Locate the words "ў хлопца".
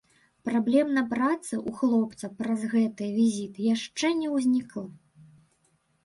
1.57-2.29